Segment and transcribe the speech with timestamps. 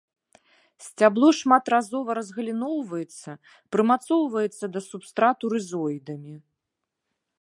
[0.85, 3.29] Сцябло шматразова разгаліноўваецца,
[3.77, 6.35] прымацоўваецца да субстрату рызоідамі.